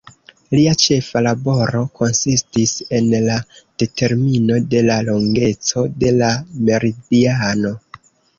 Lia 0.59 0.71
ĉefa 0.83 1.19
laboro 1.25 1.81
konsistis 1.99 2.73
en 2.99 3.09
la 3.27 3.35
determino 3.83 4.57
de 4.73 4.83
la 4.89 4.97
longeco 5.11 5.85
de 6.07 6.11
la 6.17 6.33
meridiano. 6.71 7.75